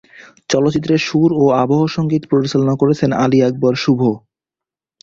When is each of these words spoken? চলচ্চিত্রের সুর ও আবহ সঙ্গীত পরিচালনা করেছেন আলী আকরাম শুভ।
চলচ্চিত্রের 0.49 1.01
সুর 1.07 1.29
ও 1.35 1.53
আবহ 1.63 1.81
সঙ্গীত 1.95 2.23
পরিচালনা 2.31 2.73
করেছেন 2.81 3.09
আলী 3.23 3.39
আকরাম 3.41 3.75
শুভ। 3.83 4.01